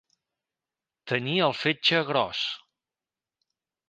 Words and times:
Tenir 1.11 1.35
el 1.47 1.53
fetge 1.59 1.99
gros. 2.07 2.41